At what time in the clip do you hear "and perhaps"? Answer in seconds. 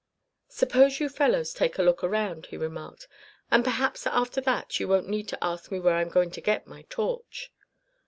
3.51-4.07